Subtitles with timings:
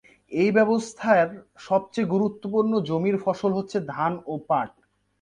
[0.31, 1.27] এই ব্যবস্থার
[1.67, 4.71] সবচেয়ে গুরত্বপূর্ণ জমির ফসল হচ্ছে ধান ও পাট।